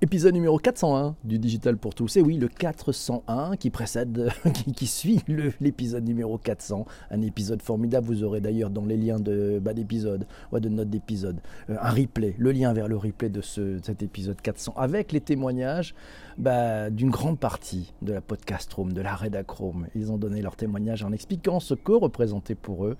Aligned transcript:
Épisode 0.00 0.34
numéro 0.34 0.58
401 0.58 1.16
du 1.24 1.40
Digital 1.40 1.76
pour 1.76 1.92
tous. 1.92 2.16
Et 2.18 2.22
oui, 2.22 2.36
le 2.36 2.46
401 2.46 3.56
qui 3.56 3.68
précède, 3.68 4.30
qui, 4.76 4.86
suit 4.86 5.24
l'épisode 5.60 6.04
numéro 6.04 6.38
400. 6.38 6.86
Un 7.10 7.22
épisode 7.22 7.60
formidable. 7.60 8.06
Vous 8.06 8.22
aurez 8.22 8.40
d'ailleurs 8.40 8.70
dans 8.70 8.84
les 8.84 8.96
liens 8.96 9.18
de 9.18 9.58
bas 9.60 9.74
d'épisode, 9.74 10.24
ou 10.52 10.60
de 10.60 10.68
notes 10.68 10.88
d'épisode, 10.88 11.40
euh, 11.68 11.74
un 11.82 11.90
replay, 11.90 12.36
le 12.38 12.52
lien 12.52 12.72
vers 12.72 12.86
le 12.86 12.96
replay 12.96 13.28
de, 13.28 13.40
ce, 13.40 13.80
cet 13.82 14.04
épisode 14.04 14.40
400 14.40 14.74
avec 14.76 15.10
les 15.10 15.20
témoignages 15.20 15.96
bah, 16.36 16.90
d'une 16.90 17.10
grande 17.10 17.40
partie 17.40 17.92
de 18.00 18.12
la 18.12 18.20
podcast 18.20 18.72
room, 18.74 18.92
de 18.92 19.00
la 19.00 19.16
Redachrome. 19.16 19.88
Ils 19.96 20.12
ont 20.12 20.16
donné 20.16 20.42
leur 20.42 20.54
témoignage 20.54 21.02
en 21.02 21.10
expliquant 21.10 21.58
ce 21.58 21.74
que 21.74 21.90
représentait 21.90 22.54
pour 22.54 22.86
eux 22.86 22.96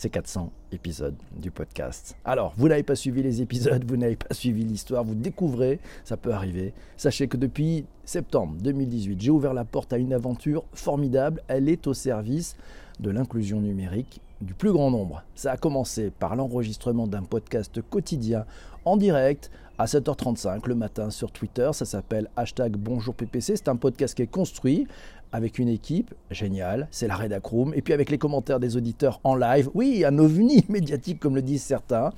ces 0.00 0.08
400 0.08 0.50
épisodes 0.72 1.14
du 1.36 1.50
podcast. 1.50 2.16
Alors, 2.24 2.54
vous 2.56 2.68
n'avez 2.68 2.82
pas 2.82 2.94
suivi 2.94 3.22
les 3.22 3.42
épisodes, 3.42 3.84
vous 3.86 3.98
n'avez 3.98 4.16
pas 4.16 4.32
suivi 4.34 4.64
l'histoire, 4.64 5.04
vous 5.04 5.14
découvrez, 5.14 5.78
ça 6.04 6.16
peut 6.16 6.32
arriver. 6.32 6.72
Sachez 6.96 7.28
que 7.28 7.36
depuis 7.36 7.84
septembre 8.06 8.56
2018, 8.62 9.20
j'ai 9.20 9.30
ouvert 9.30 9.52
la 9.52 9.66
porte 9.66 9.92
à 9.92 9.98
une 9.98 10.14
aventure 10.14 10.64
formidable. 10.72 11.42
Elle 11.48 11.68
est 11.68 11.86
au 11.86 11.92
service 11.92 12.56
de 12.98 13.10
l'inclusion 13.10 13.60
numérique 13.60 14.22
du 14.40 14.54
plus 14.54 14.72
grand 14.72 14.90
nombre. 14.90 15.22
Ça 15.34 15.52
a 15.52 15.56
commencé 15.58 16.10
par 16.10 16.34
l'enregistrement 16.34 17.06
d'un 17.06 17.22
podcast 17.22 17.82
quotidien 17.82 18.46
en 18.86 18.96
direct 18.96 19.50
à 19.76 19.84
7h35 19.84 20.66
le 20.66 20.76
matin 20.76 21.10
sur 21.10 21.30
Twitter. 21.30 21.70
Ça 21.74 21.84
s'appelle 21.84 22.30
hashtag 22.36 22.76
Bonjour 22.76 23.14
PPC. 23.14 23.56
C'est 23.56 23.68
un 23.68 23.76
podcast 23.76 24.14
qui 24.14 24.22
est 24.22 24.26
construit 24.26 24.86
avec 25.32 25.58
une 25.58 25.68
équipe 25.68 26.14
géniale, 26.30 26.88
c'est 26.90 27.06
la 27.06 27.16
Redacroom, 27.16 27.72
et 27.74 27.82
puis 27.82 27.92
avec 27.92 28.10
les 28.10 28.18
commentaires 28.18 28.60
des 28.60 28.76
auditeurs 28.76 29.20
en 29.24 29.34
live, 29.36 29.70
oui, 29.74 30.04
un 30.04 30.18
ovni 30.18 30.64
médiatique 30.68 31.20
comme 31.20 31.34
le 31.34 31.42
disent 31.42 31.62
certains, 31.62 32.10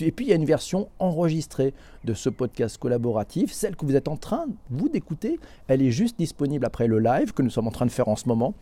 et 0.00 0.12
puis 0.12 0.26
il 0.26 0.28
y 0.28 0.32
a 0.32 0.36
une 0.36 0.44
version 0.44 0.88
enregistrée 0.98 1.74
de 2.04 2.14
ce 2.14 2.28
podcast 2.28 2.78
collaboratif, 2.78 3.52
celle 3.52 3.76
que 3.76 3.86
vous 3.86 3.96
êtes 3.96 4.08
en 4.08 4.16
train, 4.16 4.46
vous, 4.70 4.88
d'écouter, 4.88 5.38
elle 5.68 5.82
est 5.82 5.90
juste 5.90 6.18
disponible 6.18 6.64
après 6.64 6.86
le 6.86 6.98
live 6.98 7.32
que 7.32 7.42
nous 7.42 7.50
sommes 7.50 7.68
en 7.68 7.72
train 7.72 7.86
de 7.86 7.90
faire 7.90 8.08
en 8.08 8.16
ce 8.16 8.28
moment, 8.28 8.54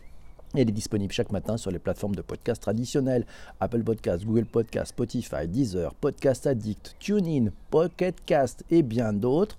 elle 0.53 0.69
est 0.69 0.71
disponible 0.71 1.11
chaque 1.11 1.31
matin 1.31 1.57
sur 1.57 1.71
les 1.71 1.79
plateformes 1.79 2.15
de 2.15 2.21
podcast 2.21 2.61
traditionnelles. 2.61 3.25
Apple 3.59 3.83
Podcast, 3.83 4.25
Google 4.25 4.45
Podcast, 4.45 4.89
Spotify, 4.89 5.47
Deezer, 5.47 5.93
Podcast 5.95 6.47
Addict, 6.47 6.95
TuneIn, 6.99 7.49
Pocket 7.69 8.15
Cast 8.25 8.63
et 8.69 8.81
bien 8.81 9.11
d'autres. 9.11 9.57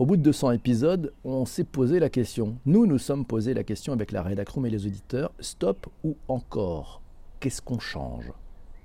Au 0.00 0.06
bout 0.06 0.16
de 0.16 0.22
200 0.22 0.52
épisodes, 0.52 1.12
on 1.24 1.44
s'est 1.44 1.62
posé 1.62 1.98
la 1.98 2.08
question. 2.08 2.56
Nous 2.64 2.86
nous 2.86 2.96
sommes 2.96 3.26
posé 3.26 3.52
la 3.52 3.64
question 3.64 3.92
avec 3.92 4.12
la 4.12 4.22
rédaction 4.22 4.64
et 4.64 4.70
les 4.70 4.86
auditeurs. 4.86 5.30
Stop 5.40 5.88
ou 6.04 6.16
encore? 6.26 7.02
Qu'est-ce 7.38 7.60
qu'on 7.60 7.78
change? 7.78 8.32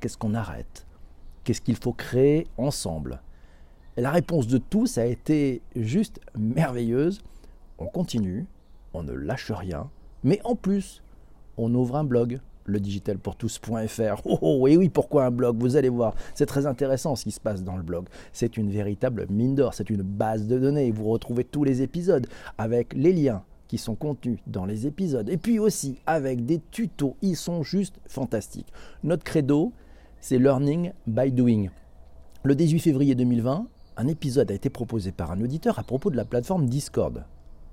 Qu'est-ce 0.02 0.18
qu'on 0.18 0.34
arrête? 0.34 0.86
Qu'est-ce 1.46 1.62
qu'il 1.62 1.78
faut 1.78 1.94
créer 1.94 2.48
ensemble? 2.58 3.22
La 3.96 4.12
réponse 4.12 4.48
de 4.48 4.58
tous 4.58 4.98
a 4.98 5.06
été 5.06 5.62
juste 5.78 6.20
merveilleuse. 6.38 7.22
On 7.78 7.86
continue, 7.86 8.46
on 8.94 9.04
ne 9.04 9.14
lâche 9.14 9.54
rien, 9.54 9.90
mais 10.26 10.42
en 10.44 10.58
plus, 10.58 11.02
on 11.56 11.74
ouvre 11.76 11.96
un 11.96 12.04
blog 12.04 12.42
le 12.66 12.80
digitalpourtous.fr. 12.80 14.22
Oh, 14.26 14.40
oh, 14.42 14.58
oui, 14.62 14.76
oui, 14.78 14.90
pourquoi 14.90 15.26
un 15.26 15.32
blog? 15.32 15.58
Vous 15.60 15.76
allez 15.76 15.90
voir, 15.90 16.16
c'est 16.34 16.46
très 16.46 16.66
intéressant 16.66 17.16
ce 17.16 17.24
qui 17.24 17.32
se 17.32 17.40
passe 17.40 17.64
dans 17.64 17.78
le 17.78 17.84
blog. 17.84 18.08
C'est 18.34 18.58
une 18.58 18.70
véritable 18.70 19.28
mine 19.30 19.56
d'or, 19.56 19.74
c'est 19.74 19.90
une 19.90 20.02
base 20.02 20.48
de 20.48 20.60
données. 20.60 20.92
Vous 20.92 21.10
retrouvez 21.10 21.44
tous 21.44 21.64
les 21.64 21.82
épisodes 21.82 22.28
avec 22.58 22.94
les 22.94 23.14
liens 23.14 23.44
qui 23.68 23.78
sont 23.78 23.96
contenus 23.96 24.40
dans 24.48 24.66
les 24.66 24.86
épisodes 24.86 25.30
et 25.30 25.38
puis 25.38 25.60
aussi 25.60 26.00
avec 26.06 26.46
des 26.46 26.62
tutos. 26.72 27.16
Ils 27.22 27.36
sont 27.36 27.64
juste 27.64 27.96
fantastiques. 28.08 28.72
Notre 29.04 29.24
credo, 29.24 29.72
c'est 30.20 30.38
Learning 30.38 30.92
by 31.08 31.32
Doing. 31.32 31.70
Le 32.44 32.56
18 32.56 32.80
février 32.80 33.16
2020, 33.16 33.68
un 33.98 34.08
épisode 34.08 34.52
a 34.52 34.54
été 34.54 34.70
proposé 34.70 35.12
par 35.12 35.32
un 35.32 35.42
auditeur 35.42 35.80
à 35.80 35.84
propos 35.84 36.10
de 36.12 36.18
la 36.18 36.26
plateforme 36.26 36.68
Discord 36.68 37.24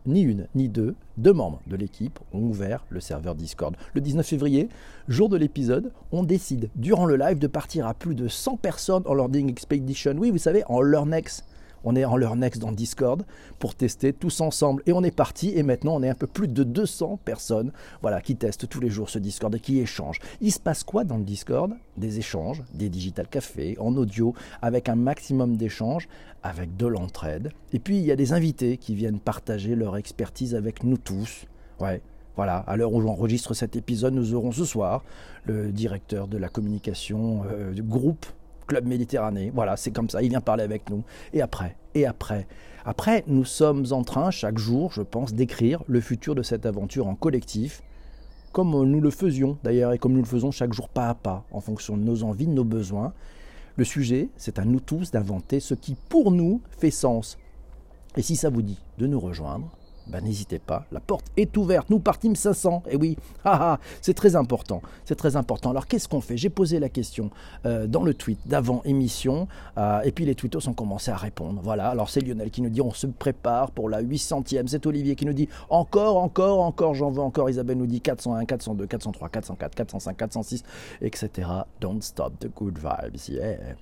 ni 0.06 0.22
une 0.22 0.46
ni 0.54 0.68
deux, 0.68 0.94
deux 1.16 1.32
membres 1.32 1.60
de 1.66 1.76
l'équipe 1.76 2.18
ont 2.32 2.40
ouvert 2.40 2.84
le 2.90 3.00
serveur 3.00 3.34
Discord. 3.34 3.76
Le 3.94 4.00
19 4.00 4.26
février, 4.26 4.68
jour 5.08 5.28
de 5.28 5.36
l'épisode, 5.36 5.92
on 6.10 6.22
décide 6.22 6.70
durant 6.76 7.06
le 7.06 7.16
live 7.16 7.38
de 7.38 7.46
partir 7.46 7.86
à 7.86 7.94
plus 7.94 8.14
de 8.14 8.28
100 8.28 8.56
personnes 8.56 9.02
en 9.06 9.14
Learning 9.14 9.48
Expedition. 9.48 10.14
Oui, 10.16 10.30
vous 10.30 10.38
savez, 10.38 10.64
en 10.66 10.80
Learnex 10.80 11.44
on 11.84 11.96
est 11.96 12.04
en 12.04 12.16
leur 12.16 12.36
next 12.36 12.60
dans 12.60 12.72
Discord 12.72 13.24
pour 13.58 13.74
tester 13.74 14.12
tous 14.12 14.40
ensemble. 14.40 14.82
Et 14.86 14.92
on 14.92 15.02
est 15.02 15.14
parti. 15.14 15.52
Et 15.56 15.62
maintenant, 15.62 15.96
on 15.96 16.02
est 16.02 16.08
un 16.08 16.14
peu 16.14 16.26
plus 16.26 16.48
de 16.48 16.64
200 16.64 17.18
personnes 17.24 17.72
voilà, 18.00 18.20
qui 18.20 18.36
testent 18.36 18.68
tous 18.68 18.80
les 18.80 18.90
jours 18.90 19.10
ce 19.10 19.18
Discord 19.18 19.54
et 19.54 19.60
qui 19.60 19.80
échangent. 19.80 20.20
Il 20.40 20.52
se 20.52 20.60
passe 20.60 20.84
quoi 20.84 21.04
dans 21.04 21.16
le 21.16 21.24
Discord? 21.24 21.72
Des 21.96 22.18
échanges, 22.18 22.62
des 22.72 22.88
digital 22.88 23.28
cafés, 23.28 23.76
en 23.78 23.94
audio, 23.96 24.34
avec 24.60 24.88
un 24.88 24.96
maximum 24.96 25.56
d'échanges, 25.56 26.08
avec 26.42 26.76
de 26.76 26.86
l'entraide. 26.86 27.50
Et 27.72 27.78
puis, 27.78 27.98
il 27.98 28.04
y 28.04 28.12
a 28.12 28.16
des 28.16 28.32
invités 28.32 28.76
qui 28.76 28.94
viennent 28.94 29.20
partager 29.20 29.74
leur 29.74 29.96
expertise 29.96 30.54
avec 30.54 30.84
nous 30.84 30.96
tous. 30.96 31.46
Ouais, 31.80 32.00
voilà, 32.36 32.58
à 32.58 32.76
l'heure 32.76 32.92
où 32.92 33.02
j'enregistre 33.02 33.52
cet 33.52 33.76
épisode, 33.76 34.14
nous 34.14 34.34
aurons 34.34 34.52
ce 34.52 34.64
soir 34.64 35.04
le 35.44 35.70
directeur 35.70 36.28
de 36.28 36.38
la 36.38 36.48
communication 36.48 37.42
euh, 37.50 37.72
du 37.72 37.82
groupe 37.82 38.24
Club 38.66 38.86
Méditerranée. 38.86 39.50
Voilà, 39.54 39.76
c'est 39.76 39.90
comme 39.90 40.08
ça, 40.08 40.22
il 40.22 40.30
vient 40.30 40.40
parler 40.40 40.64
avec 40.64 40.88
nous. 40.90 41.04
Et 41.32 41.42
après, 41.42 41.76
et 41.94 42.06
après. 42.06 42.46
Après, 42.84 43.22
nous 43.26 43.44
sommes 43.44 43.86
en 43.92 44.02
train, 44.02 44.30
chaque 44.30 44.58
jour, 44.58 44.92
je 44.92 45.02
pense, 45.02 45.34
d'écrire 45.34 45.82
le 45.86 46.00
futur 46.00 46.34
de 46.34 46.42
cette 46.42 46.66
aventure 46.66 47.06
en 47.06 47.14
collectif, 47.14 47.82
comme 48.52 48.70
nous 48.84 49.00
le 49.00 49.10
faisions 49.10 49.56
d'ailleurs, 49.62 49.92
et 49.92 49.98
comme 49.98 50.12
nous 50.12 50.20
le 50.20 50.26
faisons 50.26 50.50
chaque 50.50 50.72
jour 50.72 50.88
pas 50.88 51.08
à 51.08 51.14
pas, 51.14 51.44
en 51.52 51.60
fonction 51.60 51.96
de 51.96 52.02
nos 52.02 52.24
envies, 52.24 52.46
de 52.46 52.52
nos 52.52 52.64
besoins. 52.64 53.12
Le 53.76 53.84
sujet, 53.84 54.28
c'est 54.36 54.58
à 54.58 54.64
nous 54.64 54.80
tous 54.80 55.10
d'inventer 55.12 55.60
ce 55.60 55.74
qui, 55.74 55.96
pour 56.08 56.30
nous, 56.30 56.60
fait 56.78 56.90
sens. 56.90 57.38
Et 58.16 58.22
si 58.22 58.36
ça 58.36 58.50
vous 58.50 58.62
dit 58.62 58.78
de 58.98 59.06
nous 59.06 59.20
rejoindre, 59.20 59.70
ben, 60.06 60.22
n'hésitez 60.22 60.58
pas, 60.58 60.86
la 60.92 61.00
porte 61.00 61.26
est 61.36 61.56
ouverte, 61.56 61.90
nous 61.90 61.98
partîmes 61.98 62.36
500, 62.36 62.84
et 62.90 62.96
oui, 62.96 63.16
c'est 64.00 64.14
très 64.14 64.36
important, 64.36 64.82
c'est 65.04 65.14
très 65.14 65.36
important. 65.36 65.70
Alors 65.70 65.86
qu'est-ce 65.86 66.08
qu'on 66.08 66.20
fait? 66.20 66.36
J'ai 66.36 66.50
posé 66.50 66.78
la 66.78 66.88
question 66.88 67.30
euh, 67.66 67.86
dans 67.86 68.02
le 68.02 68.14
tweet 68.14 68.40
d'avant 68.46 68.82
émission, 68.84 69.48
euh, 69.78 70.00
et 70.02 70.12
puis 70.12 70.24
les 70.24 70.34
tweetos 70.34 70.68
ont 70.68 70.74
commencé 70.74 71.10
à 71.10 71.16
répondre. 71.16 71.60
Voilà, 71.62 71.88
alors 71.88 72.10
c'est 72.10 72.20
Lionel 72.20 72.50
qui 72.50 72.62
nous 72.62 72.70
dit 72.70 72.80
on 72.80 72.92
se 72.92 73.06
prépare 73.06 73.70
pour 73.70 73.88
la 73.88 74.02
800e, 74.02 74.66
c'est 74.66 74.86
Olivier 74.86 75.14
qui 75.14 75.26
nous 75.26 75.32
dit 75.32 75.48
encore, 75.70 76.16
encore, 76.16 76.60
encore, 76.60 76.94
j'en 76.94 77.10
veux 77.10 77.22
encore, 77.22 77.48
Isabelle 77.50 77.78
nous 77.78 77.86
dit 77.86 78.00
401, 78.00 78.44
402, 78.44 78.86
403, 78.86 79.28
404, 79.28 79.74
405, 79.74 80.16
406, 80.16 80.62
etc. 81.00 81.48
Don't 81.80 82.02
stop 82.02 82.38
the 82.40 82.48
good 82.54 82.78
vibes, 82.78 83.28
yeah. 83.28 83.74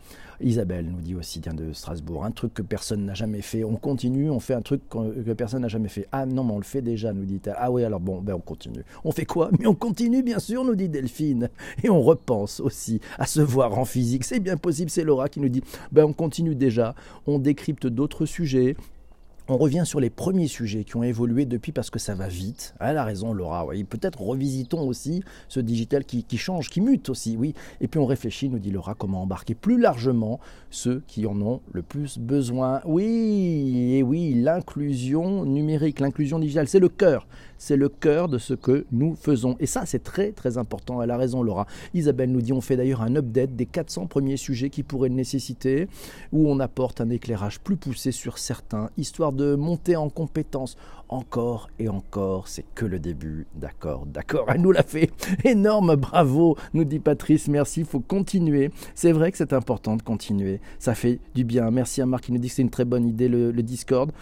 Isabelle 0.42 0.86
nous 0.86 1.00
dit 1.00 1.14
aussi, 1.14 1.40
bien 1.40 1.54
de 1.54 1.72
Strasbourg, 1.72 2.24
un 2.24 2.30
truc 2.30 2.54
que 2.54 2.62
personne 2.62 3.04
n'a 3.04 3.14
jamais 3.14 3.42
fait, 3.42 3.64
on 3.64 3.76
continue, 3.76 4.30
on 4.30 4.40
fait 4.40 4.54
un 4.54 4.62
truc 4.62 4.82
que 4.88 5.32
personne 5.32 5.62
n'a 5.62 5.68
jamais 5.68 5.88
fait. 5.88 6.06
Ah 6.12 6.26
non, 6.26 6.44
mais 6.44 6.52
on 6.52 6.58
le 6.58 6.64
fait 6.64 6.82
déjà, 6.82 7.12
nous 7.12 7.24
dit-elle. 7.24 7.56
Ah 7.58 7.70
oui, 7.70 7.84
alors 7.84 8.00
bon, 8.00 8.20
ben 8.20 8.34
on 8.34 8.40
continue. 8.40 8.82
On 9.04 9.12
fait 9.12 9.26
quoi? 9.26 9.50
Mais 9.58 9.66
on 9.66 9.74
continue, 9.74 10.22
bien 10.22 10.38
sûr, 10.38 10.64
nous 10.64 10.74
dit 10.74 10.88
Delphine. 10.88 11.48
Et 11.82 11.90
on 11.90 12.02
repense 12.02 12.60
aussi 12.60 13.00
à 13.18 13.26
se 13.26 13.40
voir 13.40 13.78
en 13.78 13.84
physique. 13.84 14.24
C'est 14.24 14.40
bien 14.40 14.56
possible, 14.56 14.90
c'est 14.90 15.04
Laura 15.04 15.28
qui 15.28 15.40
nous 15.40 15.48
dit, 15.48 15.62
ben 15.92 16.04
on 16.04 16.12
continue 16.12 16.54
déjà, 16.54 16.94
on 17.26 17.38
décrypte 17.38 17.86
d'autres 17.86 18.26
sujets, 18.26 18.76
on 19.50 19.56
revient 19.56 19.82
sur 19.84 19.98
les 19.98 20.10
premiers 20.10 20.46
sujets 20.46 20.84
qui 20.84 20.96
ont 20.96 21.02
évolué 21.02 21.44
depuis 21.44 21.72
parce 21.72 21.90
que 21.90 21.98
ça 21.98 22.14
va 22.14 22.28
vite. 22.28 22.72
Elle 22.78 22.96
a 22.96 23.04
raison, 23.04 23.32
Laura. 23.32 23.66
Oui. 23.66 23.82
Peut-être 23.82 24.20
revisitons 24.20 24.86
aussi 24.86 25.24
ce 25.48 25.58
digital 25.58 26.04
qui, 26.04 26.24
change, 26.38 26.70
qui 26.70 26.80
mute 26.80 27.08
aussi. 27.08 27.36
Oui. 27.36 27.54
Et 27.80 27.88
puis 27.88 27.98
on 27.98 28.06
réfléchit, 28.06 28.48
nous 28.48 28.60
dit 28.60 28.70
Laura, 28.70 28.94
comment 28.94 29.22
embarquer 29.22 29.56
plus 29.56 29.80
largement 29.80 30.38
ceux 30.70 31.02
qui 31.08 31.26
en 31.26 31.40
ont 31.42 31.60
le 31.72 31.82
plus 31.82 32.16
besoin. 32.18 32.80
Oui, 32.84 33.96
et 33.96 34.04
oui, 34.04 34.34
l'inclusion 34.34 35.44
numérique, 35.44 35.98
l'inclusion 35.98 36.38
digitale, 36.38 36.68
c'est 36.68 36.78
le 36.78 36.88
cœur. 36.88 37.26
C'est 37.58 37.76
le 37.76 37.88
cœur 37.88 38.28
de 38.28 38.38
ce 38.38 38.54
que 38.54 38.86
nous 38.92 39.16
faisons. 39.16 39.56
Et 39.58 39.66
ça, 39.66 39.84
c'est 39.84 40.02
très 40.02 40.30
très 40.30 40.58
important. 40.58 41.02
Elle 41.02 41.10
a 41.10 41.16
raison, 41.16 41.42
Laura. 41.42 41.66
Isabelle 41.92 42.30
nous 42.30 42.40
dit, 42.40 42.52
on 42.52 42.60
fait 42.60 42.76
d'ailleurs 42.76 43.02
un 43.02 43.16
update 43.16 43.54
des 43.54 43.66
400 43.66 44.06
premiers 44.06 44.36
sujets 44.36 44.70
qui 44.70 44.82
pourraient 44.82 45.10
nécessiter, 45.10 45.88
où 46.32 46.48
on 46.48 46.60
apporte 46.60 47.00
un 47.00 47.10
éclairage 47.10 47.60
plus 47.60 47.76
poussé 47.76 48.12
sur 48.12 48.38
certains, 48.38 48.90
histoire 48.96 49.32
de 49.32 49.39
de 49.40 49.54
monter 49.54 49.96
en 49.96 50.08
compétence. 50.10 50.76
Encore 51.08 51.70
et 51.78 51.88
encore, 51.88 52.46
c'est 52.46 52.64
que 52.74 52.84
le 52.84 53.00
début. 53.00 53.46
D'accord, 53.56 54.06
d'accord, 54.06 54.46
elle 54.48 54.60
nous 54.60 54.70
l'a 54.70 54.84
fait. 54.84 55.10
Énorme, 55.44 55.96
bravo, 55.96 56.56
nous 56.72 56.84
dit 56.84 57.00
Patrice, 57.00 57.48
merci, 57.48 57.80
il 57.80 57.86
faut 57.86 58.00
continuer. 58.00 58.70
C'est 58.94 59.12
vrai 59.12 59.32
que 59.32 59.38
c'est 59.38 59.52
important 59.52 59.96
de 59.96 60.02
continuer, 60.02 60.60
ça 60.78 60.94
fait 60.94 61.18
du 61.34 61.44
bien. 61.44 61.70
Merci 61.70 62.00
à 62.00 62.06
Marc 62.06 62.24
qui 62.24 62.32
nous 62.32 62.38
dit 62.38 62.48
que 62.48 62.54
c'est 62.54 62.62
une 62.62 62.70
très 62.70 62.84
bonne 62.84 63.06
idée 63.06 63.28
le, 63.28 63.50
le 63.50 63.62
Discord. 63.62 64.12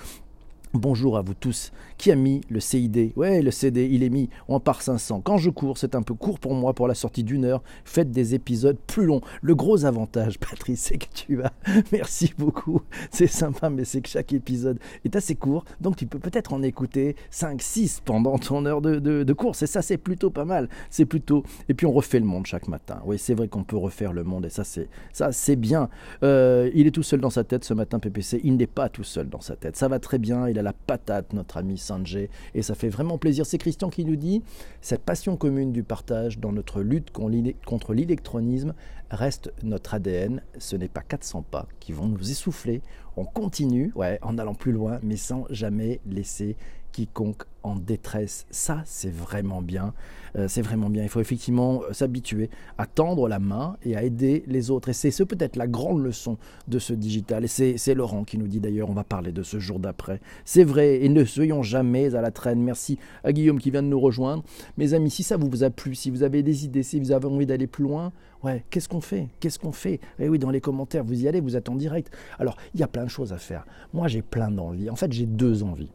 Bonjour 0.74 1.16
à 1.16 1.22
vous 1.22 1.32
tous. 1.32 1.72
Qui 1.96 2.12
a 2.12 2.14
mis 2.14 2.42
le 2.50 2.60
CID 2.60 3.12
Ouais, 3.16 3.40
le 3.40 3.50
CD, 3.50 3.88
il 3.90 4.02
est 4.02 4.10
mis 4.10 4.28
en 4.48 4.60
part 4.60 4.82
500. 4.82 5.22
Quand 5.22 5.38
je 5.38 5.48
cours, 5.48 5.78
c'est 5.78 5.94
un 5.94 6.02
peu 6.02 6.12
court 6.12 6.38
pour 6.38 6.52
moi 6.52 6.74
pour 6.74 6.86
la 6.86 6.94
sortie 6.94 7.24
d'une 7.24 7.46
heure. 7.46 7.62
Faites 7.86 8.10
des 8.10 8.34
épisodes 8.34 8.76
plus 8.86 9.06
longs. 9.06 9.22
Le 9.40 9.54
gros 9.54 9.86
avantage, 9.86 10.38
Patrice, 10.50 10.82
c'est 10.82 10.98
que 10.98 11.06
tu 11.14 11.42
as. 11.42 11.52
Merci 11.92 12.34
beaucoup. 12.36 12.82
C'est 13.10 13.26
sympa, 13.28 13.70
mais 13.70 13.86
c'est 13.86 14.02
que 14.02 14.10
chaque 14.10 14.34
épisode 14.34 14.78
est 15.06 15.16
assez 15.16 15.36
court. 15.36 15.64
Donc 15.80 15.96
tu 15.96 16.06
peux 16.06 16.18
peut-être 16.18 16.52
en 16.52 16.62
écouter 16.62 17.16
5, 17.30 17.62
6 17.62 18.02
pendant 18.04 18.38
ton 18.38 18.66
heure 18.66 18.82
de, 18.82 19.32
course. 19.32 19.62
Et 19.62 19.66
ça, 19.66 19.80
c'est 19.80 19.96
plutôt 19.96 20.28
pas 20.28 20.44
mal. 20.44 20.68
C'est 20.90 21.06
plutôt. 21.06 21.44
Et 21.70 21.74
puis 21.74 21.86
on 21.86 21.92
refait 21.92 22.20
le 22.20 22.26
monde 22.26 22.44
chaque 22.44 22.68
matin. 22.68 23.00
Oui, 23.06 23.18
c'est 23.18 23.34
vrai 23.34 23.48
qu'on 23.48 23.64
peut 23.64 23.78
refaire 23.78 24.12
le 24.12 24.22
monde. 24.22 24.44
Et 24.44 24.50
ça, 24.50 24.64
c'est, 24.64 24.88
ça, 25.14 25.32
c'est 25.32 25.56
bien. 25.56 25.88
Euh, 26.22 26.70
il 26.74 26.86
est 26.86 26.90
tout 26.90 27.02
seul 27.02 27.20
dans 27.20 27.30
sa 27.30 27.42
tête 27.42 27.64
ce 27.64 27.72
matin, 27.72 27.98
PPC. 27.98 28.42
Il 28.44 28.56
n'est 28.56 28.66
pas 28.66 28.90
tout 28.90 29.04
seul 29.04 29.30
dans 29.30 29.40
sa 29.40 29.56
tête. 29.56 29.74
Ça 29.74 29.88
va 29.88 29.98
très 29.98 30.18
bien. 30.18 30.46
Il 30.46 30.57
a 30.58 30.62
la 30.62 30.72
patate, 30.72 31.32
notre 31.32 31.56
ami 31.56 31.78
Sanjay, 31.78 32.30
et 32.54 32.62
ça 32.62 32.74
fait 32.74 32.88
vraiment 32.88 33.18
plaisir. 33.18 33.46
C'est 33.46 33.58
Christian 33.58 33.90
qui 33.90 34.04
nous 34.04 34.16
dit 34.16 34.42
cette 34.80 35.02
passion 35.02 35.36
commune 35.36 35.72
du 35.72 35.82
partage 35.82 36.38
dans 36.38 36.52
notre 36.52 36.80
lutte 36.80 37.10
contre 37.10 37.94
l'électronisme 37.94 38.74
reste 39.10 39.52
notre 39.62 39.94
ADN. 39.94 40.42
Ce 40.58 40.76
n'est 40.76 40.88
pas 40.88 41.02
400 41.02 41.42
pas 41.50 41.66
qui 41.80 41.92
vont 41.92 42.06
nous 42.06 42.30
essouffler. 42.30 42.82
On 43.16 43.24
continue, 43.24 43.92
ouais, 43.94 44.18
en 44.22 44.38
allant 44.38 44.54
plus 44.54 44.72
loin, 44.72 44.98
mais 45.02 45.16
sans 45.16 45.46
jamais 45.50 46.00
laisser 46.06 46.56
quiconque 46.92 47.44
en 47.62 47.76
détresse. 47.76 48.46
Ça, 48.50 48.82
c'est 48.84 49.12
vraiment 49.12 49.62
bien. 49.62 49.92
Euh, 50.36 50.48
c'est 50.48 50.62
vraiment 50.62 50.90
bien. 50.90 51.02
Il 51.02 51.08
faut 51.08 51.20
effectivement 51.20 51.82
euh, 51.82 51.92
s'habituer 51.92 52.50
à 52.76 52.86
tendre 52.86 53.28
la 53.28 53.38
main 53.38 53.76
et 53.82 53.96
à 53.96 54.02
aider 54.02 54.44
les 54.46 54.70
autres. 54.70 54.88
Et 54.88 54.92
c'est 54.92 55.24
peut-être 55.24 55.56
la 55.56 55.66
grande 55.66 56.02
leçon 56.02 56.38
de 56.66 56.78
ce 56.78 56.92
digital. 56.92 57.44
Et 57.44 57.48
c'est 57.48 57.94
Laurent 57.94 58.24
qui 58.24 58.38
nous 58.38 58.48
dit 58.48 58.60
d'ailleurs, 58.60 58.90
on 58.90 58.94
va 58.94 59.04
parler 59.04 59.32
de 59.32 59.42
ce 59.42 59.58
jour 59.58 59.78
d'après. 59.78 60.20
C'est 60.44 60.64
vrai, 60.64 61.04
et 61.04 61.08
ne 61.08 61.24
soyons 61.24 61.62
jamais 61.62 62.14
à 62.14 62.20
la 62.20 62.30
traîne. 62.30 62.62
Merci 62.62 62.98
à 63.24 63.32
Guillaume 63.32 63.58
qui 63.58 63.70
vient 63.70 63.82
de 63.82 63.88
nous 63.88 64.00
rejoindre. 64.00 64.42
Mes 64.76 64.94
amis, 64.94 65.10
si 65.10 65.22
ça 65.22 65.36
vous 65.36 65.64
a 65.64 65.70
plu, 65.70 65.94
si 65.94 66.10
vous 66.10 66.22
avez 66.22 66.42
des 66.42 66.64
idées, 66.64 66.82
si 66.82 66.98
vous 67.00 67.12
avez 67.12 67.26
envie 67.26 67.46
d'aller 67.46 67.66
plus 67.66 67.84
loin, 67.84 68.12
ouais, 68.42 68.64
qu'est-ce 68.70 68.88
qu'on 68.88 69.00
fait? 69.00 69.28
Qu'est-ce 69.40 69.58
qu'on 69.58 69.72
fait? 69.72 70.00
Eh 70.18 70.28
oui, 70.28 70.38
dans 70.38 70.50
les 70.50 70.60
commentaires, 70.60 71.04
vous 71.04 71.22
y 71.22 71.28
allez, 71.28 71.40
vous 71.40 71.56
êtes 71.56 71.68
en 71.68 71.74
direct. 71.74 72.14
Alors, 72.38 72.56
il 72.74 72.80
y 72.80 72.82
a 72.82 72.88
plein 72.88 73.04
de 73.04 73.10
choses 73.10 73.32
à 73.32 73.38
faire. 73.38 73.66
Moi, 73.92 74.08
j'ai 74.08 74.22
plein 74.22 74.50
d'envies. 74.50 74.90
En 74.90 74.96
fait, 74.96 75.12
j'ai 75.12 75.26
deux 75.26 75.62
envies. 75.62 75.90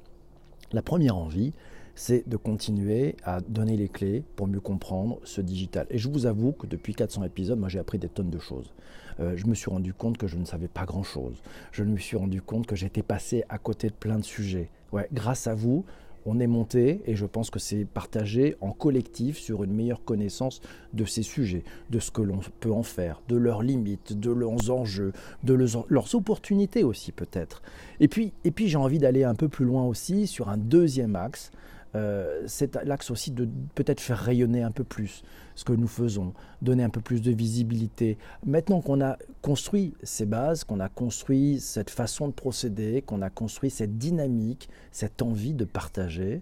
La 0.74 0.82
première 0.82 1.16
envie, 1.16 1.54
c'est 1.94 2.28
de 2.28 2.36
continuer 2.36 3.16
à 3.24 3.42
donner 3.42 3.78
les 3.78 3.90
clés 3.90 4.24
pour 4.36 4.48
mieux 4.48 4.60
comprendre 4.60 5.20
ce 5.24 5.40
digital. 5.40 5.86
Et 5.92 6.00
je 6.00 6.10
vous 6.10 6.26
avoue 6.26 6.52
que 6.52 6.66
depuis 6.66 6.96
400 6.96 7.24
épisodes, 7.26 7.60
moi 7.60 7.70
j'ai 7.70 7.78
appris 7.78 8.00
des 8.00 8.10
tonnes 8.10 8.32
de 8.32 8.40
choses. 8.40 8.74
Euh, 9.20 9.38
je 9.38 9.46
me 9.46 9.54
suis 9.54 9.70
rendu 9.70 9.94
compte 9.94 10.18
que 10.18 10.26
je 10.26 10.36
ne 10.36 10.46
savais 10.46 10.68
pas 10.68 10.86
grand-chose. 10.86 11.44
Je 11.72 11.84
me 11.84 11.98
suis 11.98 12.18
rendu 12.18 12.42
compte 12.42 12.66
que 12.66 12.76
j'étais 12.76 13.04
passé 13.04 13.44
à 13.50 13.60
côté 13.60 13.88
de 13.90 13.94
plein 13.94 14.18
de 14.18 14.24
sujets. 14.24 14.72
Grâce 15.12 15.46
à 15.46 15.54
vous, 15.54 15.86
on 16.26 16.40
est 16.40 16.48
monté 16.48 17.02
et 17.06 17.16
je 17.16 17.26
pense 17.26 17.50
que 17.50 17.60
c'est 17.60 17.86
partagé 17.86 18.56
en 18.62 18.72
collectif 18.72 19.38
sur 19.38 19.64
une 19.64 19.74
meilleure 19.74 20.04
connaissance 20.04 20.62
de 20.94 21.06
ces 21.06 21.24
sujets, 21.24 21.64
de 21.90 22.00
ce 22.00 22.12
que 22.12 22.22
l'on 22.22 22.40
peut 22.60 22.72
en 22.72 22.84
faire, 22.84 23.22
de 23.28 23.36
leurs 23.36 23.64
limites, 23.64 24.20
de 24.20 24.32
leurs 24.32 24.72
enjeux, 24.72 25.14
de 25.44 25.54
leurs 25.54 26.16
opportunités 26.16 26.84
aussi 26.84 27.12
peut-être. 27.12 27.62
Et 28.00 28.08
puis, 28.08 28.34
j'ai 28.68 28.78
envie 28.78 29.00
d'aller 29.00 29.24
un 29.24 29.36
peu 29.36 29.50
plus 29.50 29.66
loin 29.66 29.86
aussi 29.86 30.28
sur 30.28 30.50
un 30.50 30.58
deuxième 30.58 31.16
axe 31.16 31.52
euh, 31.96 32.44
c'est 32.48 32.76
l'axe 32.84 33.12
aussi 33.12 33.32
de 33.32 33.48
peut-être 33.76 34.00
faire 34.00 34.18
rayonner 34.18 34.64
un 34.64 34.72
peu 34.72 34.84
plus 34.84 35.24
ce 35.56 35.64
que 35.64 35.74
nous 35.74 35.88
faisons, 35.88 36.34
donner 36.62 36.84
un 36.84 36.90
peu 36.90 37.02
plus 37.02 37.22
de 37.22 37.32
visibilité. 37.32 38.18
Maintenant 38.46 38.82
qu'on 38.82 39.02
a 39.02 39.18
construit 39.42 39.94
ces 40.02 40.26
bases, 40.26 40.64
qu'on 40.64 40.80
a 40.80 40.90
construit 40.90 41.60
cette 41.60 41.92
façon 41.92 42.28
de 42.28 42.34
procéder, 42.34 43.04
qu'on 43.04 43.22
a 43.22 43.30
construit 43.30 43.70
cette 43.70 43.98
dynamique, 43.98 44.70
cette 44.92 45.22
envie 45.22 45.54
de 45.54 45.66
partager, 45.66 46.42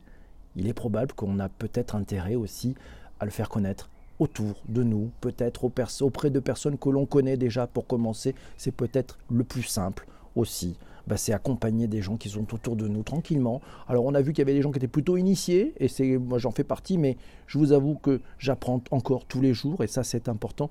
il 0.56 0.68
est 0.68 0.74
probable 0.74 1.14
qu'on 1.14 1.40
a 1.40 1.50
peut-être 1.50 1.96
intérêt 1.96 2.36
aussi 2.36 2.76
à 3.20 3.26
le 3.26 3.32
faire 3.32 3.50
connaître 3.50 3.90
autour 4.20 4.62
de 4.70 4.84
nous, 4.84 5.10
peut-être 5.20 5.66
auprès 5.66 6.30
de 6.30 6.40
personnes 6.40 6.78
que 6.78 6.90
l'on 6.90 7.06
connaît 7.06 7.38
déjà 7.38 7.68
pour 7.68 7.88
commencer. 7.88 8.36
C'est 8.58 8.72
peut-être 8.72 9.18
le 9.32 9.44
plus 9.44 9.64
simple 9.64 10.08
aussi. 10.36 10.78
Bah, 11.08 11.18
c'est 11.18 11.34
accompagner 11.34 11.88
des 11.88 12.02
gens 12.02 12.16
qui 12.16 12.30
sont 12.30 12.54
autour 12.54 12.76
de 12.76 12.88
nous 12.88 13.04
tranquillement. 13.04 13.62
Alors 13.88 14.06
on 14.06 14.14
a 14.14 14.22
vu 14.22 14.34
qu'il 14.34 14.40
y 14.40 14.44
avait 14.44 14.54
des 14.54 14.62
gens 14.62 14.72
qui 14.72 14.78
étaient 14.78 14.88
plutôt 14.88 15.18
initiés, 15.18 15.74
et 15.80 15.88
c'est 15.88 16.18
moi 16.18 16.38
j'en 16.38 16.52
fais 16.52 16.64
partie, 16.64 16.98
mais 16.98 17.18
je 17.48 17.58
vous 17.58 17.72
avoue 17.72 17.96
que 17.96 18.22
j'apprends 18.38 18.82
encore 18.92 19.26
tous 19.26 19.42
les 19.42 19.54
jours, 19.54 19.84
et 19.84 19.88
ça 19.88 20.04
c'est 20.04 20.30
important. 20.30 20.70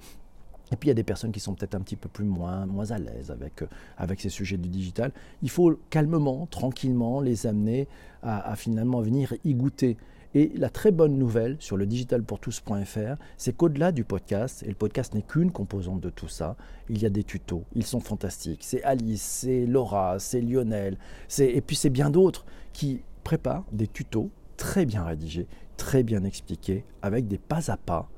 Et 0.72 0.76
puis 0.76 0.86
il 0.86 0.90
y 0.90 0.92
a 0.92 0.94
des 0.94 1.02
personnes 1.02 1.32
qui 1.32 1.40
sont 1.40 1.54
peut-être 1.54 1.74
un 1.74 1.80
petit 1.80 1.96
peu 1.96 2.08
plus 2.08 2.24
moins, 2.24 2.64
moins 2.64 2.92
à 2.92 2.98
l'aise 2.98 3.32
avec, 3.32 3.62
euh, 3.62 3.66
avec 3.98 4.20
ces 4.20 4.28
sujets 4.28 4.56
du 4.56 4.68
digital. 4.68 5.10
Il 5.42 5.50
faut 5.50 5.76
calmement, 5.90 6.46
tranquillement 6.46 7.20
les 7.20 7.48
amener 7.48 7.88
à, 8.22 8.52
à 8.52 8.54
finalement 8.54 9.00
venir 9.00 9.34
y 9.44 9.54
goûter. 9.54 9.96
Et 10.34 10.52
la 10.54 10.70
très 10.70 10.92
bonne 10.92 11.18
nouvelle 11.18 11.56
sur 11.58 11.76
le 11.76 11.86
digitalpourtous.fr, 11.86 13.16
c'est 13.36 13.56
qu'au-delà 13.56 13.90
du 13.90 14.04
podcast, 14.04 14.62
et 14.62 14.68
le 14.68 14.74
podcast 14.74 15.12
n'est 15.14 15.22
qu'une 15.22 15.50
composante 15.50 16.00
de 16.00 16.10
tout 16.10 16.28
ça, 16.28 16.56
il 16.88 17.02
y 17.02 17.06
a 17.06 17.10
des 17.10 17.24
tutos. 17.24 17.64
Ils 17.74 17.84
sont 17.84 18.00
fantastiques. 18.00 18.62
C'est 18.62 18.82
Alice, 18.84 19.22
c'est 19.22 19.66
Laura, 19.66 20.20
c'est 20.20 20.40
Lionel, 20.40 20.98
et 21.38 21.60
puis 21.60 21.74
c'est 21.74 21.90
bien 21.90 22.10
d'autres 22.10 22.44
qui 22.72 23.02
préparent 23.24 23.64
des 23.72 23.88
tutos 23.88 24.30
très 24.56 24.84
bien 24.84 25.04
rédigés, 25.04 25.48
très 25.76 26.04
bien 26.04 26.22
expliqués, 26.22 26.84
avec 27.02 27.26
des 27.26 27.38
pas 27.38 27.70
à 27.70 27.76
pas 27.76 28.08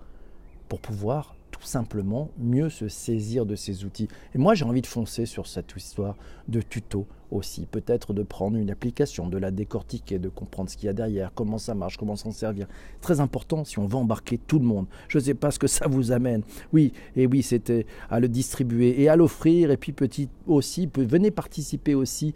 pour 0.68 0.80
pouvoir 0.80 1.36
tout 1.50 1.62
simplement 1.62 2.30
mieux 2.38 2.68
se 2.68 2.88
saisir 2.88 3.46
de 3.46 3.54
ces 3.54 3.84
outils. 3.84 4.08
Et 4.34 4.38
moi, 4.38 4.54
j'ai 4.54 4.64
envie 4.64 4.82
de 4.82 4.86
foncer 4.86 5.24
sur 5.24 5.46
cette 5.46 5.74
histoire 5.76 6.16
de 6.48 6.60
tuto 6.60 7.06
aussi. 7.32 7.66
Peut-être 7.66 8.12
de 8.12 8.22
prendre 8.22 8.56
une 8.56 8.70
application, 8.70 9.28
de 9.28 9.38
la 9.38 9.50
décortiquer, 9.50 10.18
de 10.18 10.28
comprendre 10.28 10.70
ce 10.70 10.76
qu'il 10.76 10.86
y 10.86 10.90
a 10.90 10.92
derrière, 10.92 11.32
comment 11.34 11.58
ça 11.58 11.74
marche, 11.74 11.96
comment 11.96 12.16
s'en 12.16 12.30
servir. 12.30 12.66
Très 13.00 13.20
important 13.20 13.64
si 13.64 13.78
on 13.78 13.86
veut 13.86 13.96
embarquer 13.96 14.38
tout 14.38 14.58
le 14.58 14.64
monde. 14.64 14.86
Je 15.08 15.18
ne 15.18 15.24
sais 15.24 15.34
pas 15.34 15.50
ce 15.50 15.58
que 15.58 15.66
ça 15.66 15.86
vous 15.88 16.12
amène. 16.12 16.42
Oui, 16.72 16.92
et 17.16 17.26
oui, 17.26 17.42
c'était 17.42 17.86
à 18.10 18.20
le 18.20 18.28
distribuer 18.28 19.00
et 19.00 19.08
à 19.08 19.16
l'offrir. 19.16 19.70
Et 19.70 19.76
puis 19.76 19.92
petit 19.92 20.28
aussi, 20.46 20.88
venez 20.94 21.30
participer 21.30 21.94
aussi 21.94 22.34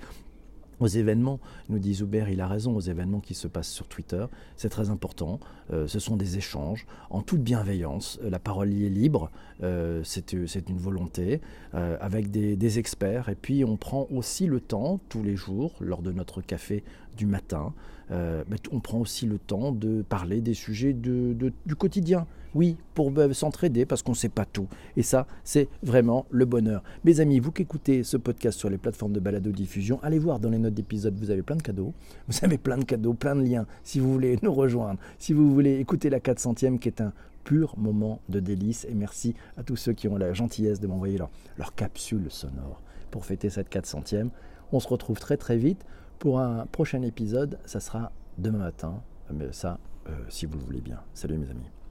aux 0.81 0.87
événements, 0.87 1.41
nous 1.69 1.79
dit 1.79 1.95
Zuber, 1.95 2.27
il 2.31 2.41
a 2.41 2.47
raison, 2.47 2.75
aux 2.75 2.81
événements 2.81 3.21
qui 3.21 3.35
se 3.35 3.49
passent 3.49 3.71
sur 3.71 3.89
Twitter. 3.89 4.27
C'est 4.57 4.69
très 4.69 4.91
important. 4.91 5.41
Euh, 5.73 5.87
ce 5.87 5.99
sont 5.99 6.17
des 6.17 6.37
échanges 6.37 6.87
en 7.11 7.23
toute 7.23 7.43
bienveillance. 7.43 8.19
Euh, 8.23 8.31
la 8.31 8.39
parole 8.39 8.73
y 8.73 8.87
est 8.87 8.91
libre. 8.91 9.31
Euh, 9.63 10.03
c'est 10.05 10.33
une 10.33 10.79
volonté 10.79 11.41
avec 11.73 12.31
des, 12.31 12.57
des, 12.57 12.79
experts. 12.79 13.29
Et 13.29 13.35
puis 13.35 13.65
on 13.65 13.77
prend 13.77 14.07
aussi 14.11 14.47
le 14.47 14.61
temps, 14.61 14.99
tous 15.09 15.23
les 15.23 15.37
jours, 15.37 15.75
lors 15.81 16.01
de 16.01 16.11
notre 16.11 16.41
café 16.41 16.85
du 17.17 17.27
matin, 17.27 17.73
euh, 18.11 18.45
on 18.71 18.81
prend 18.81 18.99
aussi 18.99 19.27
le 19.27 19.39
temps 19.39 19.73
de 19.73 20.03
parler 20.03 20.41
des 20.41 20.55
sujets 20.55 20.93
du 20.93 21.53
quotidien. 21.77 22.27
Oui, 22.55 22.79
pour 22.95 23.13
euh, 23.19 23.35
s'entraider 23.35 23.85
parce 23.85 24.03
qu'on 24.03 24.13
ne 24.13 24.17
sait 24.17 24.31
pas 24.31 24.47
tout. 24.47 24.67
Et 24.97 25.03
ça, 25.03 25.27
c'est 25.45 25.69
vraiment 25.83 26.25
le 26.31 26.47
bonheur. 26.47 26.83
Mes 27.05 27.21
amis, 27.21 27.39
vous 27.39 27.53
qui 27.53 27.61
écoutez 27.61 28.03
ce 28.03 28.17
podcast 28.17 28.59
sur 28.59 28.71
les 28.71 28.79
plateformes 28.79 29.13
de 29.13 29.21
balado-diffusion, 29.21 30.01
allez 30.03 30.19
voir 30.19 30.39
dans 30.39 30.49
les 30.49 30.57
notes 30.57 30.73
d'épisode, 30.73 31.19
vous 31.19 31.31
avez 31.31 31.43
plein 31.43 31.57
de 31.57 31.63
cadeaux. 31.63 31.93
Vous 32.29 32.39
avez 32.43 32.57
plein 32.57 32.79
de 32.79 32.85
cadeaux, 32.85 33.13
plein 33.13 33.37
de 33.37 33.43
liens. 33.43 33.67
Si 33.85 34.01
vous 34.01 34.11
voulez 34.11 34.39
nous 34.43 34.53
rejoindre, 34.53 34.99
si 35.19 35.33
vous 35.33 35.53
voulez 35.53 35.79
écouter 35.79 36.09
la 36.09 36.19
400e 36.19 36.79
qui 36.79 36.89
est 36.89 37.01
un 37.01 37.13
pur 37.45 37.75
moment 37.77 38.21
de 38.29 38.41
délice. 38.41 38.87
Et 38.91 38.95
merci 38.95 39.35
à 39.57 39.63
tous 39.63 39.77
ceux 39.77 39.93
qui 39.93 40.09
ont 40.09 40.17
la 40.17 40.33
gentillesse 40.33 40.81
de 40.81 40.87
m'envoyer 40.87 41.19
leur, 41.19 41.31
leur 41.59 41.75
capsule 41.75 42.27
sonore 42.31 42.81
pour 43.11 43.25
fêter 43.25 43.51
cette 43.51 43.71
400e. 43.71 44.31
On 44.73 44.81
se 44.81 44.89
retrouve 44.89 45.21
très 45.21 45.37
très 45.37 45.57
vite 45.57 45.85
pour 46.19 46.41
un 46.41 46.67
prochain 46.67 47.03
épisode, 47.03 47.59
ça 47.65 47.81
sera 47.81 48.13
demain 48.39 48.59
matin. 48.59 49.03
Mais 49.33 49.53
ça, 49.53 49.79
euh, 50.09 50.13
si 50.29 50.47
vous 50.47 50.59
le 50.59 50.65
voulez 50.65 50.81
bien. 50.81 51.01
Salut 51.15 51.37
mes 51.39 51.51
amis. 51.51 51.76